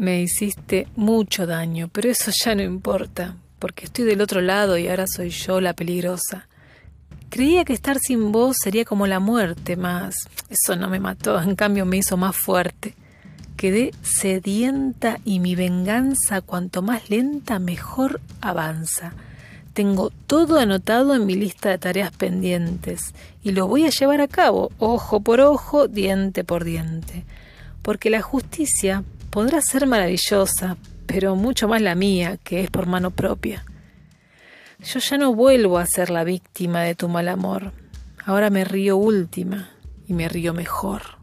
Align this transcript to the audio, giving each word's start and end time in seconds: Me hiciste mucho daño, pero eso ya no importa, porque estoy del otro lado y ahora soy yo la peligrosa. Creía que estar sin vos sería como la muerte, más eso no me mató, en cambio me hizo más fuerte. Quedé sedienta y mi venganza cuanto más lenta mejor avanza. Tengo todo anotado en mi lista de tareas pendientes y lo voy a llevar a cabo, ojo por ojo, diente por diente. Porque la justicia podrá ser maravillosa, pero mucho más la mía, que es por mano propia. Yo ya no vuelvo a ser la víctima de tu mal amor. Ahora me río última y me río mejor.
Me 0.00 0.22
hiciste 0.22 0.88
mucho 0.96 1.46
daño, 1.46 1.90
pero 1.92 2.08
eso 2.08 2.30
ya 2.30 2.54
no 2.54 2.62
importa, 2.62 3.36
porque 3.58 3.84
estoy 3.84 4.06
del 4.06 4.22
otro 4.22 4.40
lado 4.40 4.78
y 4.78 4.88
ahora 4.88 5.06
soy 5.06 5.28
yo 5.28 5.60
la 5.60 5.74
peligrosa. 5.74 6.48
Creía 7.28 7.66
que 7.66 7.74
estar 7.74 7.98
sin 7.98 8.32
vos 8.32 8.56
sería 8.62 8.86
como 8.86 9.06
la 9.06 9.20
muerte, 9.20 9.76
más 9.76 10.14
eso 10.48 10.74
no 10.74 10.88
me 10.88 11.00
mató, 11.00 11.38
en 11.42 11.54
cambio 11.54 11.84
me 11.84 11.98
hizo 11.98 12.16
más 12.16 12.34
fuerte. 12.34 12.94
Quedé 13.58 13.92
sedienta 14.00 15.18
y 15.26 15.38
mi 15.38 15.54
venganza 15.54 16.40
cuanto 16.40 16.80
más 16.80 17.10
lenta 17.10 17.58
mejor 17.58 18.22
avanza. 18.40 19.12
Tengo 19.74 20.08
todo 20.26 20.58
anotado 20.58 21.14
en 21.14 21.26
mi 21.26 21.34
lista 21.34 21.68
de 21.68 21.76
tareas 21.76 22.10
pendientes 22.10 23.12
y 23.42 23.52
lo 23.52 23.68
voy 23.68 23.84
a 23.84 23.90
llevar 23.90 24.22
a 24.22 24.28
cabo, 24.28 24.72
ojo 24.78 25.20
por 25.20 25.42
ojo, 25.42 25.88
diente 25.88 26.42
por 26.42 26.64
diente. 26.64 27.26
Porque 27.82 28.08
la 28.08 28.22
justicia 28.22 29.04
podrá 29.30 29.60
ser 29.62 29.86
maravillosa, 29.86 30.76
pero 31.06 31.36
mucho 31.36 31.68
más 31.68 31.80
la 31.80 31.94
mía, 31.94 32.38
que 32.42 32.60
es 32.60 32.70
por 32.70 32.86
mano 32.86 33.10
propia. 33.10 33.64
Yo 34.84 34.98
ya 34.98 35.18
no 35.18 35.34
vuelvo 35.34 35.78
a 35.78 35.86
ser 35.86 36.10
la 36.10 36.24
víctima 36.24 36.82
de 36.82 36.94
tu 36.94 37.08
mal 37.08 37.28
amor. 37.28 37.72
Ahora 38.24 38.50
me 38.50 38.64
río 38.64 38.96
última 38.96 39.70
y 40.06 40.14
me 40.14 40.28
río 40.28 40.54
mejor. 40.54 41.19